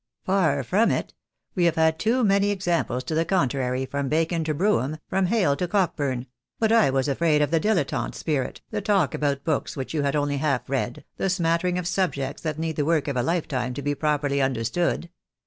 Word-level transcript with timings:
"Far 0.25 0.63
from 0.63 0.89
it. 0.89 1.13
We 1.53 1.65
have 1.65 1.75
had 1.75 1.99
too 1.99 2.23
many 2.23 2.49
examples 2.49 3.03
to 3.03 3.13
the 3.13 3.23
contrary, 3.23 3.85
from 3.85 4.09
Bacon 4.09 4.43
to 4.45 4.53
Brougham, 4.55 4.97
from 5.07 5.27
Hale 5.27 5.55
to 5.57 5.67
Cockburn; 5.67 6.25
but 6.57 6.71
I 6.71 6.89
was 6.89 7.07
afraid 7.07 7.43
of 7.43 7.51
the 7.51 7.59
dilettante 7.59 8.15
spirit, 8.15 8.61
the 8.71 8.81
talk 8.81 9.13
about 9.13 9.43
books 9.43 9.77
which 9.77 9.93
you 9.93 10.01
had 10.01 10.15
only 10.15 10.37
half 10.37 10.67
read, 10.67 11.05
the 11.17 11.29
smattering 11.29 11.77
of 11.77 11.85
subjects 11.85 12.41
that 12.41 12.57
need 12.57 12.77
the 12.77 12.85
work 12.85 13.07
of 13.07 13.15
a 13.15 13.21
lifetime 13.21 13.75
to 13.75 13.83
be 13.83 13.93
properly 13.93 14.41
understood. 14.41 15.11